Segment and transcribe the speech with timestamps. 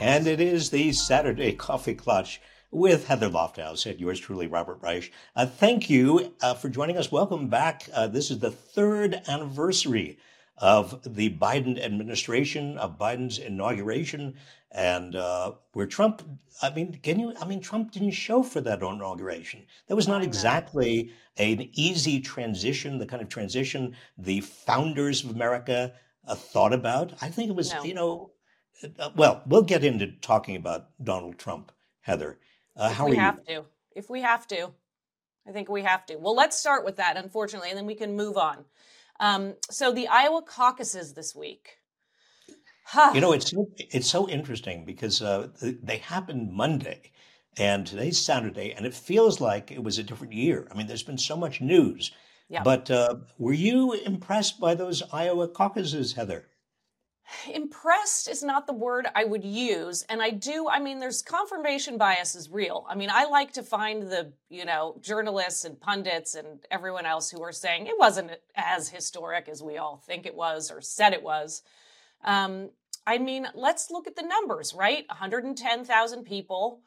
[0.00, 2.38] And it is the Saturday Coffee Klatch
[2.70, 5.12] with Heather Lofthouse and yours truly, Robert Reich.
[5.34, 7.10] Uh, thank you uh, for joining us.
[7.10, 7.88] Welcome back.
[7.92, 10.18] Uh, this is the third anniversary
[10.56, 14.34] of the Biden administration, of Biden's inauguration,
[14.70, 16.22] and uh, where Trump,
[16.62, 19.64] I mean, can you, I mean, Trump didn't show for that inauguration.
[19.88, 25.92] That was not exactly an easy transition, the kind of transition the founders of America
[26.26, 27.14] uh, thought about.
[27.20, 27.82] I think it was, No.
[27.82, 28.30] you know,
[29.16, 32.38] well, we'll get into talking about Donald Trump, Heather.
[32.76, 33.20] Uh, how we are you?
[33.20, 33.64] have to.
[33.94, 34.70] If we have to.
[35.46, 36.16] I think we have to.
[36.16, 38.64] Well, let's start with that, unfortunately, and then we can move on.
[39.18, 41.78] Um, so the Iowa caucuses this week.
[42.84, 43.12] Huh.
[43.14, 47.12] You know, it's so, it's so interesting because uh, they happened Monday,
[47.56, 50.68] and today's Saturday, and it feels like it was a different year.
[50.70, 52.12] I mean, there's been so much news.
[52.48, 52.62] Yeah.
[52.62, 56.47] But uh, were you impressed by those Iowa caucuses, Heather?
[57.52, 60.02] Impressed is not the word I would use.
[60.08, 62.86] And I do, I mean, there's confirmation bias is real.
[62.88, 67.30] I mean, I like to find the, you know, journalists and pundits and everyone else
[67.30, 71.12] who are saying it wasn't as historic as we all think it was or said
[71.12, 71.62] it was.
[72.24, 72.70] Um,
[73.06, 75.04] I mean, let's look at the numbers, right?
[75.08, 76.80] 110,000 people.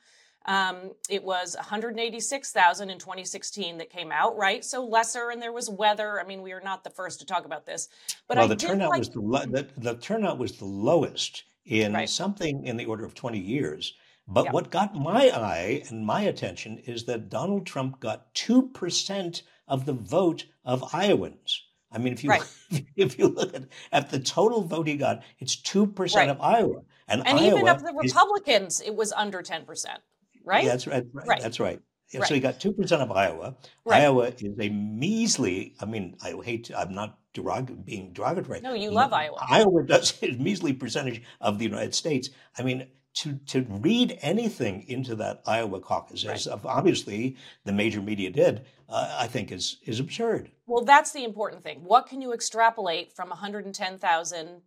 [0.45, 4.65] Um, it was 186,000 in 2016 that came out, right?
[4.65, 6.19] So lesser, and there was weather.
[6.19, 7.89] I mean, we are not the first to talk about this,
[8.27, 11.43] but well, I the turnout like was the, lo- the the turnout was the lowest
[11.65, 12.09] in Right.
[12.09, 13.93] something in the order of 20 years.
[14.27, 14.51] But Yeah.
[14.51, 19.93] what got my eye and my attention is that Donald Trump got 2% of the
[19.93, 21.63] vote of Iowans.
[21.91, 22.43] I mean, if you Right.
[22.95, 26.29] if you look at, at the total vote he got, it's 2% Right.
[26.29, 26.81] of Iowa.
[27.07, 29.99] And, And Iowa even of the is- Republicans, it was under 10%,
[30.43, 30.63] right?
[30.63, 31.03] Yeah, that's right.
[31.13, 31.41] right, Right.
[31.41, 31.81] That's right.
[32.13, 32.27] Right.
[32.27, 33.55] So you got two percent of Iowa.
[33.85, 34.01] Right.
[34.01, 35.75] Iowa is a measly.
[35.79, 36.65] I mean, I hate.
[36.65, 38.61] To, I'm not derog- being derogatory.
[38.61, 39.37] No, you love Iowa.
[39.49, 42.29] Iowa does a measly percentage of the United States.
[42.57, 48.29] I mean, to to read anything into that Iowa caucus, as obviously the major media
[48.29, 50.51] did, uh, I think is is absurd.
[50.65, 51.83] Well, that's the important thing.
[51.83, 54.61] What can you extrapolate from 110,000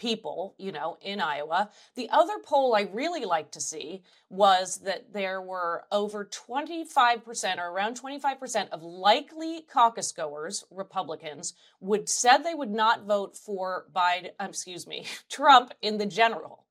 [0.00, 1.70] people, you know, in Iowa?
[1.94, 7.68] The other poll I really like to see was that there were over 25% or
[7.70, 14.30] around 25% of likely caucus goers, Republicans, would said they would not vote for Biden,
[14.40, 16.64] um, excuse me, Trump in the general.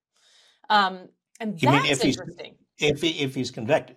[0.68, 1.08] Um,
[1.38, 2.56] and You mean that's if he's- interesting.
[2.78, 3.96] If he, if he's convicted.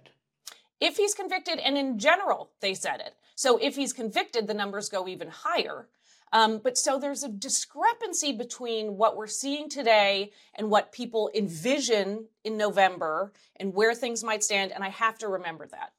[0.82, 3.14] if he's convicted, and in general, they said it.
[3.36, 5.88] So if he's convicted, the numbers go even higher.
[6.34, 12.26] Um, but so there's a discrepancy between what we're seeing today and what people envision
[12.44, 14.72] in November and where things might stand.
[14.72, 15.94] And I have to remember that.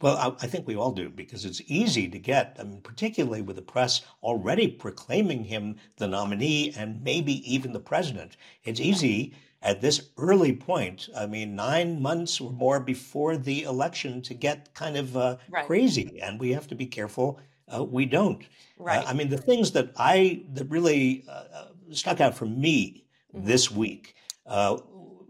[0.00, 3.40] Well, I, I think we all do because it's easy to get, I mean, particularly
[3.40, 8.36] with the press already proclaiming him the nominee and maybe even the president.
[8.64, 14.20] It's easy at this early point, I mean, nine months or more before the election,
[14.22, 15.64] to get kind of uh, Right.
[15.66, 17.38] crazy, and we have to be careful.
[17.68, 18.42] Uh, we don't.
[18.78, 19.04] Right.
[19.04, 23.06] Uh, I mean, the things that I that really uh, uh, stuck out for me
[23.34, 23.46] Mhm.
[23.46, 24.14] this week,
[24.46, 24.78] uh,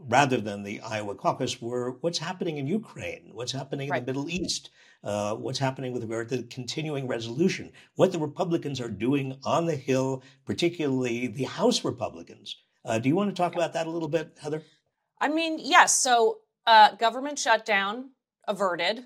[0.08, 4.28] rather than the Iowa caucus, were what's happening in Ukraine, what's happening in the Middle
[4.28, 4.70] East,
[5.04, 9.66] uh, what's happening with regard to the continuing resolution, what the Republicans are doing on
[9.66, 12.56] the Hill, particularly the House Republicans.
[12.84, 14.62] Uh, do you want to talk about that a little bit, Heather?
[15.20, 16.00] I mean, yes.
[16.02, 18.10] So uh, government shutdown
[18.48, 19.04] averted.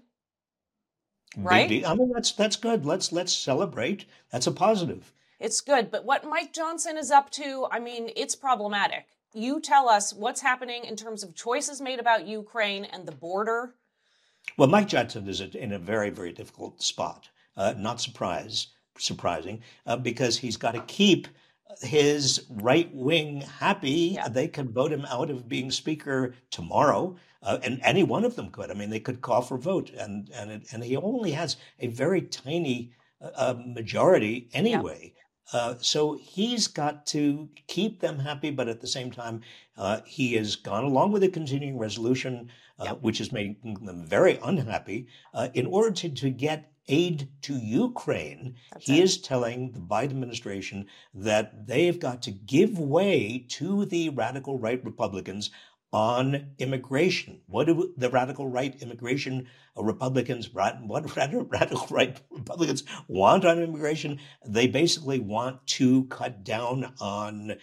[1.35, 1.69] Big Right.
[1.69, 1.87] deal.
[1.87, 2.87] I mean, that's that's good.
[2.87, 4.07] Let's let's celebrate.
[4.31, 5.13] That's a positive.
[5.39, 5.91] It's good.
[5.91, 9.07] But what Mike Johnson is up to, I mean, it's problematic.
[9.35, 13.75] You tell us what's happening in terms of choices made about Ukraine and the border.
[14.57, 17.29] Well, Mike Johnson is in a very, very difficult spot.
[17.55, 21.29] Uh, not surprise, surprising, uh, because he's got to keep
[21.83, 24.15] his right wing happy.
[24.15, 24.29] Yeah.
[24.29, 28.51] They could vote him out of being speaker tomorrow, uh, and any one of them
[28.51, 28.71] could.
[28.71, 31.87] I mean, they could call for vote, and and it, and he only has a
[32.03, 32.79] very tiny
[33.25, 35.01] uh, uh, majority anyway.
[35.53, 39.37] Uh, so he's got to keep them happy, but at the same time,
[39.77, 42.34] uh, he has gone along with the continuing resolution,
[42.81, 42.93] uh, Yeah.
[42.95, 45.07] which is making them very unhappy.
[45.33, 47.54] Uh, in order to, to get aid to
[47.87, 49.04] Ukraine, That's he it.
[49.04, 54.83] is telling the Biden administration that they've got to give way to the radical right
[54.84, 55.51] Republicans
[55.92, 57.41] on immigration.
[57.47, 59.47] What do the radical right immigration
[59.77, 64.18] Republicans, what radical right Republicans want on immigration?
[64.47, 67.56] They basically want to cut down on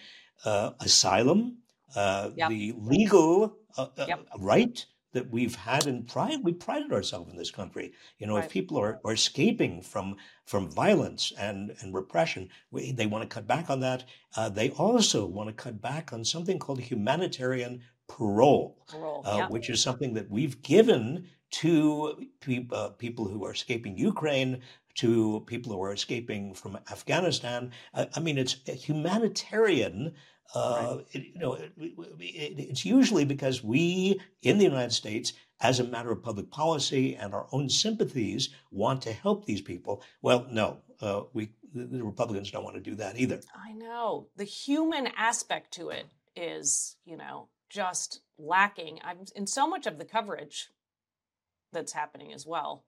[0.44, 1.58] uh, asylum,
[1.94, 2.48] uh, Yep.
[2.50, 4.26] the legal uh, uh, Yep.
[4.38, 6.40] right that we've had in pride.
[6.42, 7.92] We prided ourselves in this country.
[8.18, 13.06] You know, if people are, are escaping from from violence and and repression, we, they
[13.06, 14.04] want to cut back on that.
[14.36, 19.48] Uh, they also want to cut back on something called humanitarian parole, Parole, uh, yeah.
[19.48, 24.60] which is something that we've given to pe- uh, people who are escaping Ukraine,
[24.96, 27.72] to people who are escaping from Afghanistan.
[27.92, 30.14] Uh, I mean, it's a humanitarian.
[30.54, 35.80] Uh, it- you know, it- it- it's usually because we in the United States, as
[35.80, 40.02] a matter of public policy and our own sympathies, want to help these people.
[40.22, 43.40] Well, no, uh, we the Republicans don't want to do that either.
[43.52, 44.28] I know.
[44.36, 49.00] The human aspect to it is, you know, just lacking.
[49.02, 50.68] I'm in so much of the coverage
[51.72, 52.84] that's happening as well.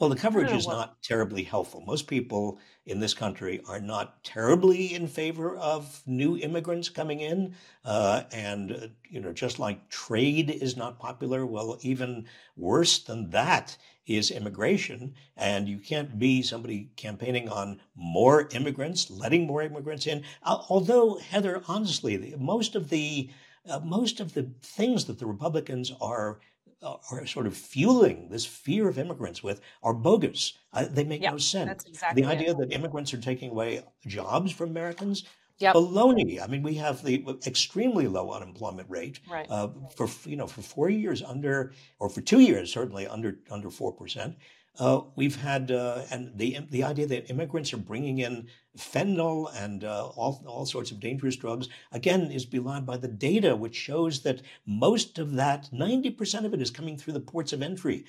[0.00, 1.82] Well, the coverage is what- not terribly helpful.
[1.82, 7.54] Most people in this country are not terribly in favor of new immigrants coming in.
[7.84, 13.28] Uh, and, uh, you know, just like trade is not popular, well, even worse than
[13.30, 15.14] that is immigration.
[15.36, 20.24] And you can't be somebody campaigning on more immigrants, letting more immigrants in.
[20.44, 23.30] Al- Although, Heather, honestly, the- most of the
[23.68, 26.40] uh, most of the things that the Republicans are
[26.82, 30.58] uh, are sort of fueling this fear of immigrants with are bogus.
[30.72, 31.68] Uh, they make Yeah, no sense.
[31.68, 32.32] That's exactly The it.
[32.32, 35.24] idea that immigrants are taking away jobs from Americans,
[35.62, 35.74] Yep.
[35.74, 36.42] baloney.
[36.42, 39.46] I mean, we have the extremely low unemployment rate Right.
[39.48, 43.70] uh, for you know for four years under, or for two years certainly under under
[43.70, 44.36] four percent.
[44.78, 49.84] Uh, we've had uh, and the the idea that immigrants are bringing in fentanyl and
[49.84, 54.22] uh, all all sorts of dangerous drugs again is belied by the data, which shows
[54.22, 58.06] that most of that ninety percent of it is coming through the ports of entry.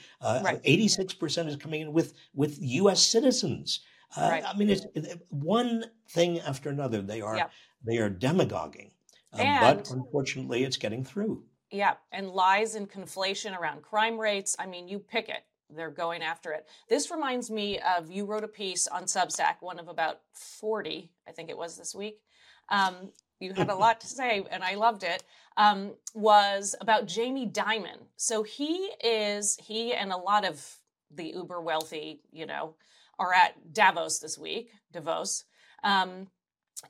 [0.64, 3.04] Eighty six percent is coming in with with U.S.
[3.04, 3.82] citizens.
[4.15, 4.44] Uh, Right.
[4.45, 7.01] I mean, it's it- one thing after another.
[7.01, 7.51] They are Yep.
[7.86, 8.92] they are demagoguing,
[9.33, 11.44] Uh, And- but unfortunately, it's getting through.
[11.71, 14.56] Yeah, and lies and conflation around crime rates.
[14.60, 15.44] I mean, you pick it.
[15.71, 16.68] They're going after it.
[16.88, 21.31] This reminds me of you wrote a piece on Substack, one of about 40, I
[21.31, 22.21] think it was this week.
[22.69, 25.24] Um, you had a lot to say, and I loved it.
[25.57, 28.06] Um, was about Jamie Dimon.
[28.18, 32.75] So he is, he and a lot of the uber wealthy, you know,
[33.19, 35.45] are at Davos this week, Davos.
[35.83, 36.27] Um,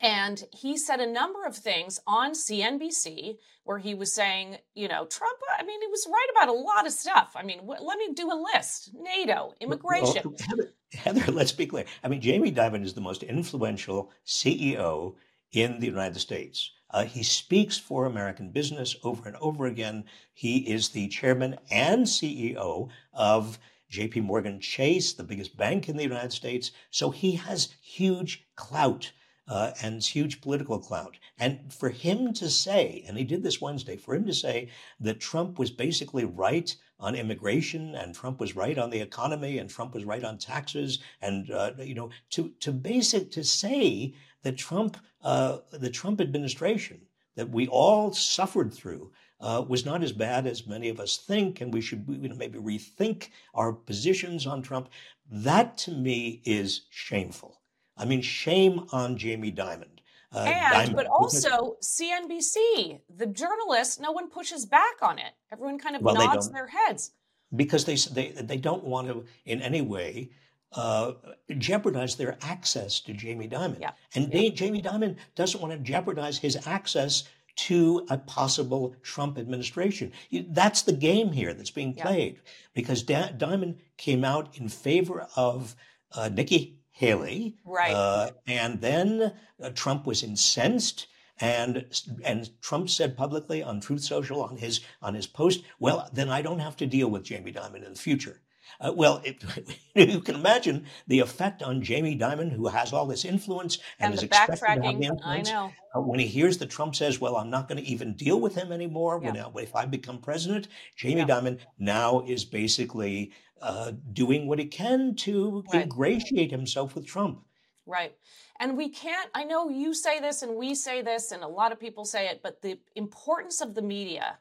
[0.02, 5.06] and he said a number of things on CNBC where he was saying, you know,
[5.06, 7.34] Trump, I mean, he was right about a lot of stuff.
[7.36, 10.22] I mean, wh- let me do a list NATO, immigration.
[10.26, 11.86] Well, Heather, Heather, let's be clear.
[12.04, 15.16] I mean, Jamie Dimon is the most influential CEO
[15.52, 16.72] in the United States.
[16.90, 20.04] Uh, he speaks for American business over and over again.
[20.34, 23.58] He is the chairman and CEO of
[23.94, 26.72] JP Morgan Chase, the biggest bank in the United States.
[26.90, 29.12] So he has huge clout
[29.48, 31.18] uh, and huge political clout.
[31.38, 34.70] And for him to say, and he did this Wednesday, for him to say
[35.00, 39.70] that Trump was basically right on immigration and Trump was right on the economy and
[39.70, 44.58] Trump was right on taxes and uh, you know to to basic to say that
[44.58, 47.02] Trump uh, the Trump administration
[47.36, 49.12] that we all suffered through
[49.44, 52.36] uh, was not as bad as many of us think and we should you know,
[52.36, 54.90] maybe rethink our positions on Trump
[55.30, 57.60] that to me is shameful
[57.98, 59.90] I mean shame on Jamie Dimon
[60.36, 65.34] uh, and, Dimon, but also CNBC, the journalists, no one pushes back on it.
[65.52, 67.12] Everyone kind of Well, nods their heads.
[67.56, 70.32] because they they they don't want to in any way
[70.72, 71.12] uh,
[71.60, 73.92] jeopardize their access to Jamie Dimon, Yeah.
[74.16, 80.12] and Da- Jamie Dimon doesn't want to jeopardize his access to a possible Trump administration.
[80.32, 82.06] That's the game here that's being Yeah.
[82.06, 82.42] played
[82.74, 85.76] because da- Dimon came out in favor of
[86.12, 87.94] uh, Nikki Haley, Right.
[87.94, 91.08] uh, and then uh, Trump was incensed.
[91.40, 91.86] And
[92.24, 96.44] and Trump said publicly on Truth Social on his on his post, well, then I
[96.44, 98.43] don't have to deal with Jamie Dimon in the future.
[98.80, 99.44] Uh, well, it,
[99.96, 104.14] you can imagine the effect on Jamie Dimon, who has all this influence and, and
[104.16, 105.50] is expected to have the influence.
[105.50, 105.72] know.
[105.96, 108.56] Uh, when he hears that Trump says, "Well, I'm not going to even deal with
[108.56, 109.46] him anymore when, Yeah.
[109.46, 111.28] uh, if I become president," Jamie Yeah.
[111.28, 115.84] Dimon now is basically uh, doing what he can to Right.
[115.84, 117.46] ingratiate himself with Trump.
[117.86, 118.14] Right.
[118.60, 121.72] And we can't, I know you say this and we say this, and a lot
[121.72, 124.38] of people say it, but the importance of the media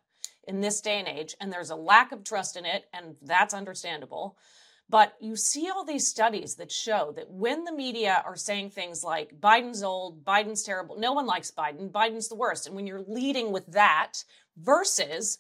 [0.48, 3.54] in this day and age, and there's a lack of trust in it, and that's
[3.54, 4.36] understandable.
[4.88, 9.02] But you see all these studies that show that when the media are saying things
[9.02, 12.66] like Biden's old, Biden's terrible, no one likes Biden, Biden's the worst.
[12.66, 14.22] And when you're leading with that
[14.58, 15.38] versus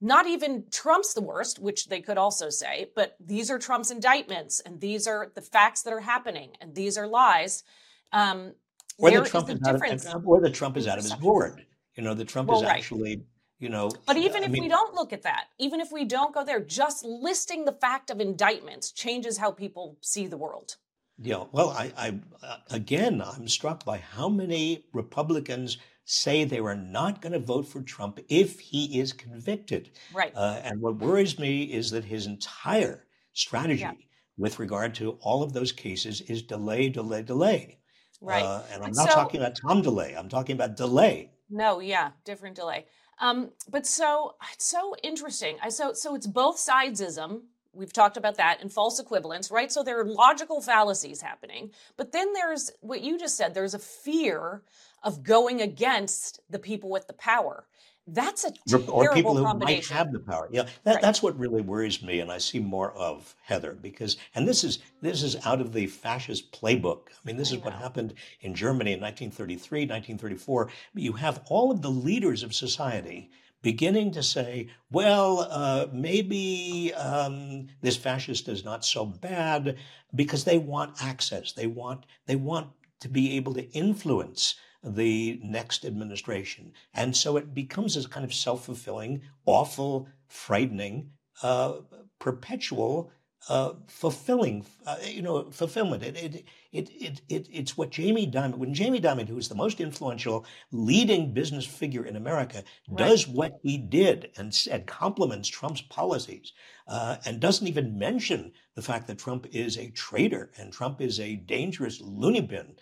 [0.00, 4.60] not even Trump's the worst, which they could also say, but these are Trump's indictments
[4.60, 7.64] and these are the facts that are happening and these are lies.
[8.12, 8.54] Um,
[8.96, 11.04] Or there that is Trump the is, out of, or that Trump is out of
[11.04, 11.66] his gourd.
[11.96, 12.76] You know, the Trump Well, is right.
[12.76, 13.22] actually,
[13.58, 13.90] you know.
[14.06, 16.44] But even I if mean, we don't look at that, even if we don't go
[16.44, 20.76] there, just listing the fact of indictments changes how people see the world.
[21.20, 26.76] Yeah, well, I, I uh, again, I'm struck by how many Republicans say they are
[26.76, 29.90] not going to vote for Trump if he is convicted.
[30.14, 30.32] Right.
[30.34, 33.92] Uh, and what worries me is that his entire strategy yeah.
[34.38, 37.78] with regard to all of those cases is delay, delay, delay.
[38.22, 38.42] Right.
[38.42, 40.16] Uh, and I'm not so, talking about Tom DeLay.
[40.16, 41.30] I'm talking about delay.
[41.50, 42.86] No, yeah, different delay.
[43.20, 45.56] Um, but so it's so interesting.
[45.62, 47.42] I so so it's both sidesism.
[47.72, 49.70] We've talked about that and false equivalence, right?
[49.70, 51.70] So there are logical fallacies happening.
[51.96, 53.54] But then there's what you just said.
[53.54, 54.62] There's a fear
[55.02, 57.66] of going against the people with the power.
[58.10, 60.48] That's a terrible or people who might have the power.
[60.50, 61.02] Yeah, that, right.
[61.02, 64.78] that's what really worries me, and I see more of Heather because, and this is
[65.02, 67.08] this is out of the fascist playbook.
[67.10, 70.70] I mean, this is what happened in Germany in 1933, 1934.
[70.94, 73.30] You have all of the leaders of society
[73.62, 79.76] beginning to say, well, uh, maybe um, this fascist is not so bad
[80.14, 81.52] because they want access.
[81.52, 82.68] They want they want
[83.00, 86.72] to be able to influence the next administration.
[86.94, 91.10] And so it becomes this kind of self fulfilling, awful, frightening,
[91.42, 91.78] uh,
[92.18, 93.10] perpetual,
[93.48, 96.02] uh, fulfilling, uh, you know, fulfillment.
[96.02, 99.54] It, it, it, it, it, it's what Jamie Dimon, when Jamie Dimon, who is the
[99.54, 102.98] most influential leading business figure in America, right.
[102.98, 106.52] does what he did and, and compliments Trump's policies
[106.88, 111.18] uh, and doesn't even mention the fact that Trump is a traitor and Trump is
[111.20, 112.74] a dangerous loony bin.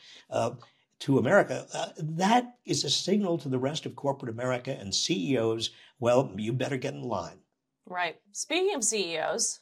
[1.00, 5.70] To America, uh, that is a signal to the rest of corporate America and CEOs.
[6.00, 7.40] Well, you better get in line.
[7.84, 8.16] Right.
[8.32, 9.60] Speaking of CEOs,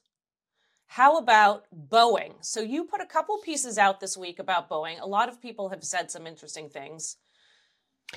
[0.87, 2.35] how about Boeing?
[2.41, 5.01] So you put a couple pieces out this week about Boeing.
[5.01, 7.17] A lot of people have said some interesting things.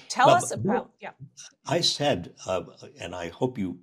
[0.10, 1.12] Tell well, us about yeah.
[1.66, 2.64] I said, uh,
[3.00, 3.80] and I hope you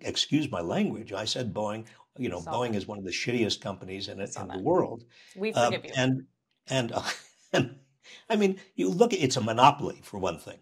[0.00, 1.12] excuse my language.
[1.12, 1.84] I said Boeing.
[2.18, 2.78] You know, Boeing that.
[2.78, 5.04] is one of the shittiest companies in, in the world.
[5.36, 5.92] We forgive um, you.
[5.96, 6.26] And
[6.68, 7.02] and uh,
[7.52, 7.76] and
[8.32, 10.58] I mean, you look at it's a monopoly for one thing.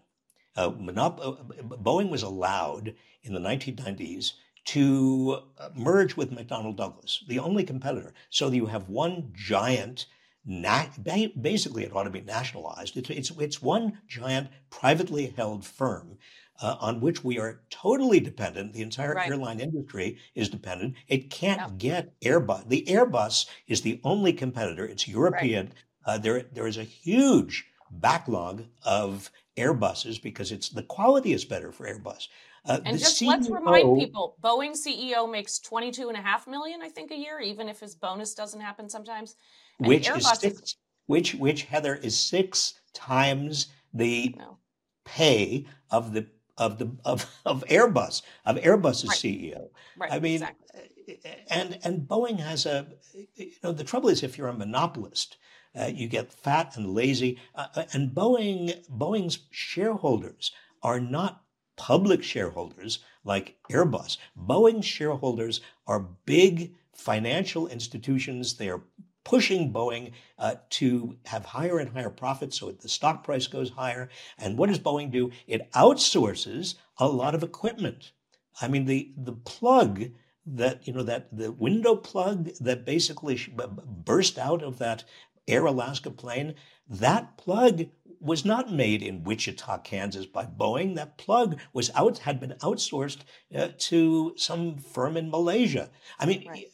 [0.57, 4.33] Uh, monop- uh, Boeing was allowed in the 1990s
[4.65, 8.13] to uh, merge with McDonnell Douglas, the only competitor.
[8.29, 10.07] So you have one giant,
[10.45, 12.97] basically it ought to be nationalized.
[12.97, 16.17] It's, it's, it's one giant privately held firm
[16.61, 18.73] uh, on which we are totally dependent.
[18.73, 19.29] The entire right.
[19.29, 20.95] airline industry is dependent.
[21.07, 21.69] It can't yeah.
[21.77, 22.67] get Airbus.
[22.67, 24.85] The Airbus is the only competitor.
[24.85, 25.67] It's European.
[25.67, 25.75] Right.
[26.05, 31.71] Uh, there, there is a huge backlog of Airbuses because it's the quality is better
[31.71, 32.27] for Airbus.
[32.65, 36.47] Uh, and just CEO, let's remind people, Boeing CEO makes twenty two and a half
[36.47, 39.35] million, I think, a year, even if his bonus doesn't happen sometimes.
[39.79, 40.75] And which Airbus is six, is,
[41.07, 44.57] which which Heather is six times the no.
[45.05, 46.27] pay of the
[46.57, 49.17] of the of, of Airbus of Airbus's right.
[49.17, 49.69] CEO.
[49.97, 50.11] Right.
[50.11, 51.19] I mean, exactly.
[51.49, 52.85] and and Boeing has a
[53.35, 55.37] you know the trouble is if you're a monopolist,
[55.79, 57.39] uh, you get fat and lazy.
[57.55, 60.51] Uh, uh, and Boeing, Boeing's shareholders
[60.83, 61.43] are not
[61.77, 64.17] public shareholders like Airbus.
[64.37, 68.55] Boeing shareholders are big financial institutions.
[68.55, 68.83] They are
[69.23, 74.09] pushing Boeing uh, to have higher and higher profits so the stock price goes higher.
[74.37, 75.31] And what does Boeing do?
[75.47, 78.11] It outsources a lot of equipment.
[78.61, 80.11] I mean, the, the plug
[80.45, 83.39] that, you know, that the window plug that basically
[83.85, 85.03] burst out of that
[85.47, 86.55] Air Alaska plane,
[86.87, 87.85] that plug
[88.19, 90.95] was not made in Wichita, Kansas by Boeing.
[90.95, 93.19] That plug was out, had been outsourced
[93.55, 95.89] uh, to some firm in Malaysia.
[96.19, 96.67] I mean, right.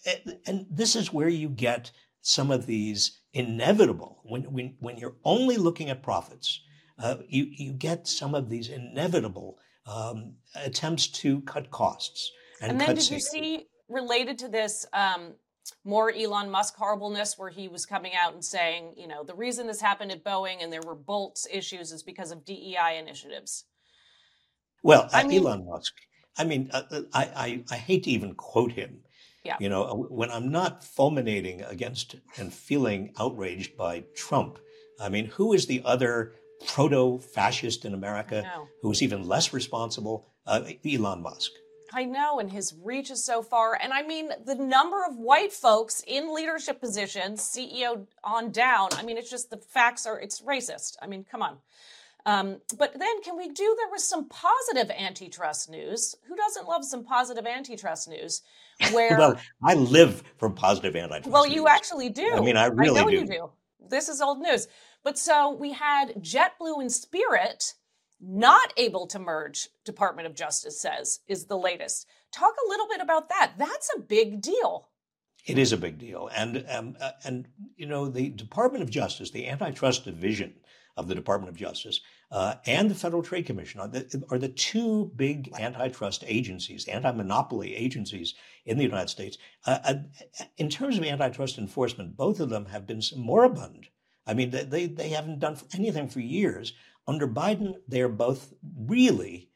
[0.45, 5.55] and this is where you get some of these inevitable, when, when, when you're only
[5.55, 6.61] looking at profits,
[6.99, 12.31] uh, you, you get some of these inevitable um, attempts to cut costs.
[12.61, 15.35] And, and then did you see related to this um,
[15.87, 19.67] more Elon Musk horribleness where he was coming out and saying, you know, the reason
[19.67, 23.63] this happened at Boeing and there were bolts issues is because of DEI initiatives.
[24.83, 25.93] Well, I uh, mean, Elon Musk,
[26.37, 28.99] I mean, uh, uh, I, I, I hate to even quote him.
[29.45, 29.55] Yeah.
[29.61, 34.59] You know, when I'm not fulminating against and feeling outraged by Trump,
[34.99, 36.33] I mean, who is the other
[36.67, 38.43] proto fascist in America
[38.81, 40.27] who is even less responsible?
[40.45, 41.51] Uh, Elon Musk.
[41.97, 43.79] I know, and his reach is so far.
[43.81, 49.01] And I mean, the number of white folks in leadership positions, CEO on down, I
[49.01, 50.95] mean, it's just the facts are, it's racist.
[51.01, 51.57] I mean, come on.
[52.27, 53.75] Um, but then, can we do?
[53.79, 56.13] There was some positive antitrust news.
[56.27, 58.43] Who doesn't love some positive antitrust news?
[58.91, 61.27] Where well, I live for positive antitrust.
[61.27, 61.55] Well, news.
[61.55, 62.31] you actually do.
[62.31, 63.15] I mean, I really I know do.
[63.15, 63.49] You do.
[63.89, 64.67] This is old news.
[65.03, 67.73] But so we had JetBlue and Spirit
[68.19, 72.07] not able to merge, Department of Justice says, is the latest.
[72.31, 73.53] Talk a little bit about that.
[73.57, 74.89] That's a big deal.
[75.45, 77.47] It is a big deal, and um, uh, and
[77.77, 80.53] you know the Department of Justice, the antitrust division
[80.97, 84.49] of the Department of Justice uh, and the Federal Trade Commission are the, are the
[84.49, 88.33] two big antitrust agencies, anti-monopoly agencies
[88.65, 89.37] in the United States.
[89.65, 89.93] Uh, uh,
[90.57, 93.87] in terms of antitrust enforcement, both of them have been moribund.
[94.25, 96.73] I mean, they, they haven't done anything for years.
[97.07, 99.49] Under Biden, they are both really,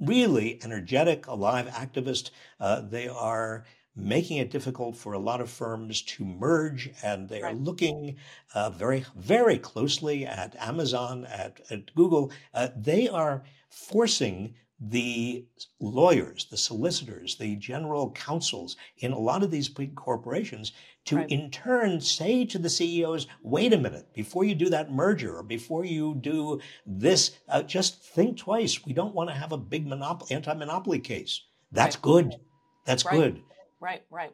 [0.00, 2.30] really energetic, alive activists.
[2.58, 7.40] Uh, they are making it difficult for a lot of firms to merge, and they
[7.40, 7.56] are right.
[7.60, 8.16] looking
[8.54, 12.30] uh, very, very closely at Amazon, at, at Google.
[12.52, 15.46] Uh, they are forcing the
[15.80, 20.72] lawyers, the solicitors, the general counsels in a lot of these big corporations
[21.06, 21.30] to right.
[21.30, 25.42] in turn say to the CEOs, wait a minute, before you do that merger or
[25.42, 28.84] before you do this, uh, just think twice.
[28.84, 31.42] We don't want to have a big monopoly, anti-monopoly case.
[31.72, 32.02] That's right.
[32.02, 32.36] good.
[32.84, 33.16] That's right.
[33.16, 33.42] good.
[33.80, 34.32] Right, right.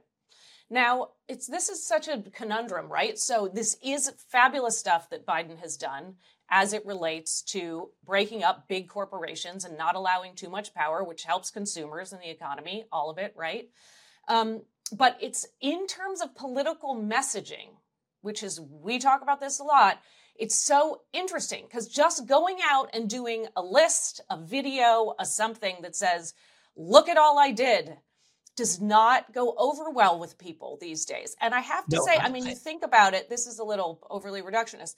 [0.71, 3.19] Now, it's this is such a conundrum, right?
[3.19, 6.15] So this is fabulous stuff that Biden has done
[6.49, 11.25] as it relates to breaking up big corporations and not allowing too much power, which
[11.25, 13.69] helps consumers and the economy, all of it, right?
[14.29, 17.71] Um, but it's in terms of political messaging,
[18.21, 20.01] which is we talk about this a lot.
[20.37, 25.77] It's so interesting because just going out and doing a list, a video, a something
[25.83, 26.35] that says,
[26.75, 27.97] "Look at all I did,"
[28.57, 31.37] does not go over well with people these days.
[31.41, 33.47] And I have to no, say, I, I mean, I, you think about it, this
[33.47, 34.95] is a little overly reductionist.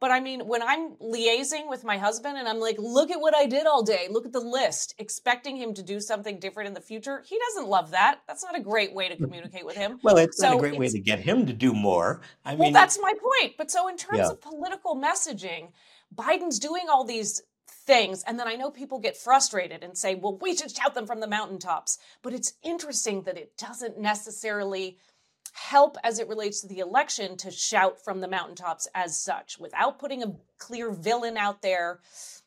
[0.00, 3.34] But I mean, when I'm liaising with my husband and I'm like, look at what
[3.34, 6.74] I did all day, look at the list, expecting him to do something different in
[6.74, 8.20] the future, he doesn't love that.
[8.28, 9.18] That's not a great way to mm.
[9.18, 9.98] communicate with him.
[10.02, 12.20] well, it's so not a great way to get him to do more.
[12.44, 13.54] I mean, well, that's my point.
[13.58, 14.30] But so, in terms yeah.
[14.30, 15.72] of political messaging,
[16.14, 17.42] Biden's doing all these
[17.88, 18.22] things.
[18.26, 21.20] And then I know people get frustrated and say, well, we should shout them from
[21.20, 21.98] the mountaintops.
[22.22, 24.98] But it's interesting that it doesn't necessarily
[25.54, 29.98] help as it relates to the election to shout from the mountaintops as such without
[29.98, 32.00] putting a clear villain out there.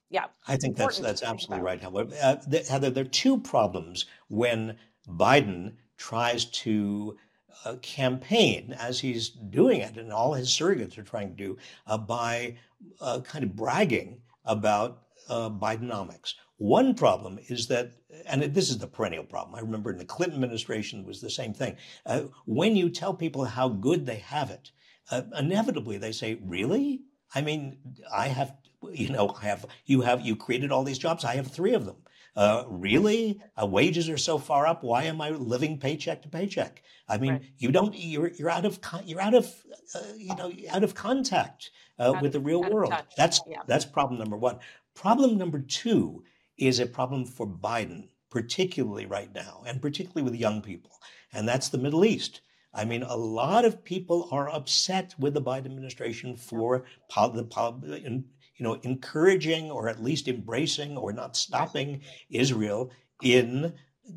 [0.10, 0.26] Yeah.
[0.48, 2.08] I think that's that's absolutely right, Heather.
[2.22, 2.36] Uh,
[2.68, 7.18] Heather, there are two problems when Biden tries to
[7.64, 11.98] uh, campaign as he's doing it, and all his surrogates are trying to do uh,
[11.98, 12.58] by
[13.00, 16.34] uh, kind of bragging about uh, Bidenomics.
[16.62, 17.94] One problem is that,
[18.28, 19.56] and this is the perennial problem.
[19.56, 21.76] I remember in the Clinton administration was the same thing.
[22.06, 24.70] Uh, when you tell people how good they have it,
[25.10, 27.02] uh, inevitably they say, "Really?
[27.34, 27.80] I mean,
[28.14, 28.54] I have,
[28.92, 31.26] you know, I have you have you created all these jobs.
[31.26, 31.96] I have three of them.
[32.36, 33.42] Uh, really?
[33.60, 34.84] Uh, wages are so far up.
[34.84, 36.84] Why am I living paycheck to paycheck?
[37.10, 37.46] I mean, right.
[37.58, 37.96] you don't.
[37.98, 39.52] You're you're out of you're out of
[39.96, 42.94] uh, you know out of contact uh, with of, the real world.
[43.18, 43.64] That's yeah.
[43.66, 44.60] that's problem number one.
[44.94, 46.24] Problem number two
[46.62, 50.92] is a problem for Biden, particularly right now, and particularly with young people,
[51.34, 52.42] and that's the Middle East.
[52.74, 58.24] I mean, a lot of people are upset with the Biden administration for the
[58.56, 63.74] you know encouraging or at least embracing or not stopping Israel in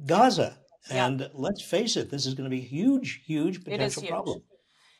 [0.06, 0.58] Gaza.
[0.90, 1.06] Yeah.
[1.06, 4.10] And let's face it, this is going to be a huge, huge potential huge.
[4.10, 4.42] problem.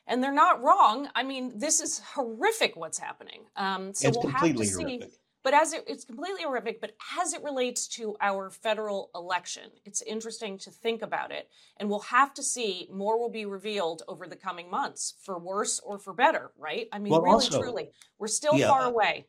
[0.07, 1.09] And they're not wrong.
[1.15, 3.43] I mean, this is horrific what's happening.
[3.57, 5.13] Um, so it's we'll completely have to horrific.
[5.45, 10.01] But as it, it's completely horrific, but as it relates to our federal election, it's
[10.03, 11.49] interesting to think about it.
[11.77, 15.81] And we'll have to see more will be revealed over the coming months, for worse
[15.85, 16.89] or for better, right?
[16.91, 19.27] I mean, well, really, also, truly, we're still yeah, far away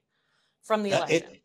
[0.63, 1.33] from the election.
[1.33, 1.41] It,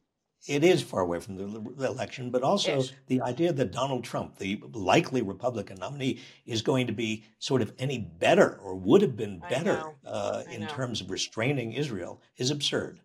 [0.46, 2.92] it is far away from the election, but also Ish.
[3.08, 7.74] the idea that Donald Trump, the likely Republican nominee, is going to be sort of
[7.78, 13.00] any better or would have been better uh, in terms of restraining Israel is absurd.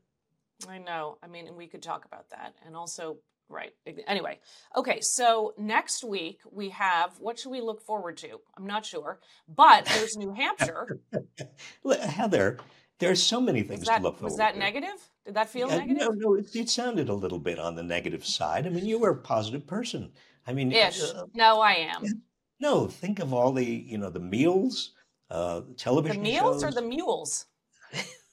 [0.67, 1.17] I know.
[1.21, 2.55] I mean, and we could talk about that.
[2.65, 3.17] And also,
[3.49, 3.73] right.
[4.07, 4.39] Anyway,
[4.75, 5.01] okay.
[5.01, 8.39] So next week we have what should we look forward to?
[8.57, 10.99] I'm not sure, but there's New Hampshire.
[12.01, 12.57] Heather,
[12.99, 14.59] there are so many things that, to look forward Was that to.
[14.59, 15.09] negative?
[15.25, 16.07] Did that feel yeah, negative?
[16.15, 16.33] No, no.
[16.35, 18.65] It, it, sounded a little bit on the negative side.
[18.65, 20.11] I mean, you were a positive person.
[20.47, 21.01] I mean, ish.
[21.01, 22.03] Uh, no, I am.
[22.59, 24.93] No, think of all the you know the meals,
[25.29, 26.23] uh, television.
[26.23, 26.63] The meals shows.
[26.63, 27.47] or the mules?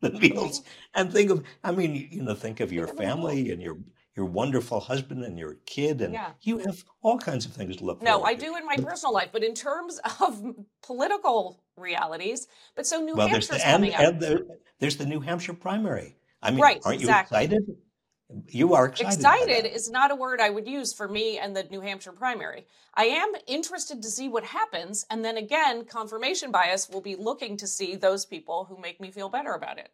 [0.10, 0.62] the meals
[0.94, 3.76] and think of i mean you know think of your family and your
[4.16, 6.30] your wonderful husband and your kid and yeah.
[6.40, 8.46] you have all kinds of things to look no i to.
[8.46, 10.42] do in my personal life but in terms of
[10.82, 15.54] political realities but so new well, hampshire's coming and, and the, there's the new hampshire
[15.54, 17.38] primary i mean right, aren't exactly.
[17.38, 17.76] you excited
[18.48, 19.18] you are excited.
[19.18, 22.66] Excited is not a word I would use for me and the New Hampshire primary.
[22.94, 25.06] I am interested to see what happens.
[25.10, 29.10] And then again, confirmation bias will be looking to see those people who make me
[29.10, 29.90] feel better about it.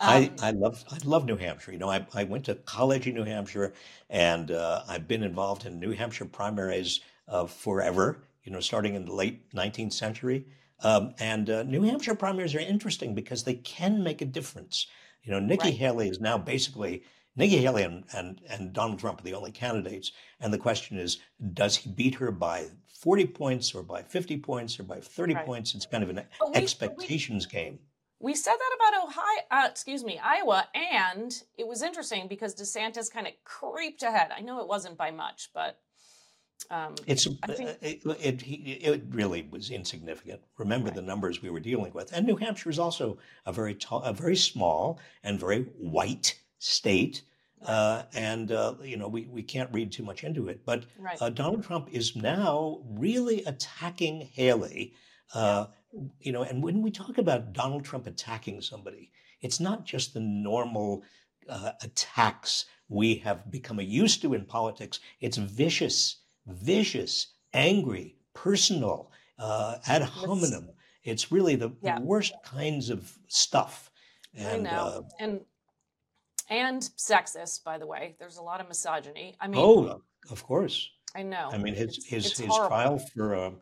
[0.00, 1.72] Um, I, I love I love New Hampshire.
[1.72, 3.74] You know, I, I went to college in New Hampshire,
[4.08, 8.22] and uh, I've been involved in New Hampshire primaries uh, forever.
[8.44, 10.46] You know, starting in the late 19th century.
[10.80, 14.86] Um, and uh, New Hampshire primaries are interesting because they can make a difference.
[15.24, 15.74] You know, Nikki Right.
[15.74, 17.02] Haley is now basically
[17.38, 20.10] Nikki Haley and, and, and Donald Trump are the only candidates.
[20.40, 21.18] And the question is,
[21.54, 25.46] does he beat her by 40 points or by 50 points or by 30 Right.
[25.46, 25.74] points?
[25.74, 27.78] It's kind of an we- but we- expectations game.
[28.20, 33.08] We said that about Ohio, uh, excuse me, Iowa, and it was interesting because DeSantis
[33.12, 34.32] kind of creeped ahead.
[34.36, 35.78] I know it wasn't by much, but
[36.72, 38.02] um, It's I think- uh, it,
[38.42, 40.40] it, it really was insignificant.
[40.58, 44.02] Remember the numbers we were dealing with, and New Hampshire is also a very tall,
[44.02, 47.22] a very small and very white state.
[47.64, 51.20] Uh, and uh, you know we, we can't read too much into it, but right,
[51.20, 54.94] uh, Donald Trump is now really attacking Haley.
[55.34, 55.66] Uh,
[56.20, 60.20] you know, and when we talk about Donald Trump attacking somebody, it's not just the
[60.20, 61.02] normal
[61.48, 65.00] uh, attacks we have become used to in politics.
[65.20, 70.70] It's vicious, vicious, angry, personal, uh, ad hominem.
[71.04, 72.00] It's really the, Yeah.
[72.00, 73.90] worst kinds of stuff.
[74.38, 75.40] I know, uh, and
[76.50, 78.16] and sexist, by the way.
[78.18, 79.36] There's a lot of misogyny.
[79.40, 80.88] I mean, oh, of course.
[81.14, 81.48] I know.
[81.52, 82.68] I mean, his It's- his it's his horrible.
[82.68, 83.60] trial for um,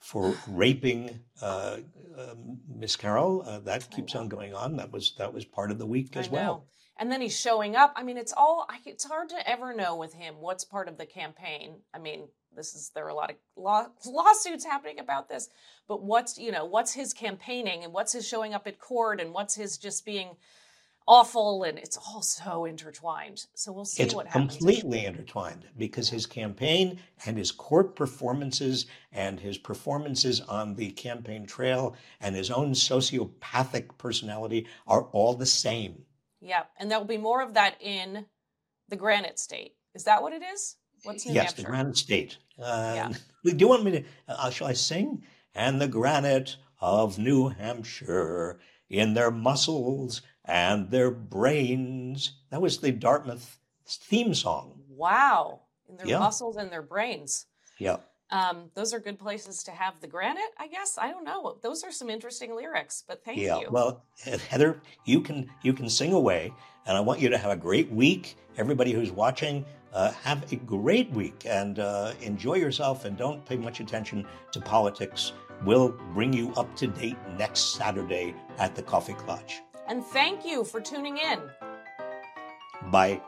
[0.00, 1.78] for raping uh,
[2.16, 2.34] uh,
[2.68, 4.76] Miss Carroll uh, that keeps on going on.
[4.76, 6.66] That was that was part of the week as well.
[7.00, 7.92] And then he's showing up.
[7.94, 8.66] I mean, it's all.
[8.68, 11.76] I- It's hard to ever know with him what's part of the campaign.
[11.94, 15.48] I mean, this is there are a lot of law, lawsuits happening about this,
[15.86, 19.32] but what's you know what's his campaigning and what's his showing up at court and
[19.32, 20.36] what's his just being
[21.08, 23.46] awful and it's all so intertwined.
[23.54, 24.56] So we'll see It's what happens.
[24.58, 31.46] completely intertwined because his campaign and his court performances and his performances on the campaign
[31.46, 36.02] trail and his own sociopathic personality are all the same.
[36.40, 38.26] Yeah, and there'll be more of that in
[38.88, 39.74] the Granite State.
[39.94, 40.76] Is that what it is?
[41.04, 42.36] What's New yes, the granite state.
[42.58, 43.12] Uh, Yeah.
[43.44, 44.04] Do you want me to?
[44.28, 45.22] Uh, shall I sing?
[45.54, 52.32] And the granite of New Hampshire in their muscles and their brains.
[52.50, 54.80] That was the Dartmouth theme song.
[54.88, 56.18] Wow, in their Yeah.
[56.18, 57.46] muscles and their brains.
[57.78, 57.98] Yeah.
[58.30, 60.98] Um, those are good places to have the granite, I guess.
[60.98, 61.58] I don't know.
[61.62, 63.60] Those are some interesting lyrics, but thank yeah.
[63.60, 63.68] you.
[63.70, 66.52] Well, Heather, you can you can sing away,
[66.86, 68.36] and I want you to have a great week.
[68.58, 73.56] Everybody who's watching, uh, have a great week and uh, enjoy yourself, and don't pay
[73.56, 75.32] much attention to politics.
[75.64, 79.60] We'll bring you up to date next Saturday at the Coffee Klatch.
[79.88, 81.40] And thank you for tuning in.
[82.90, 83.20] Bye.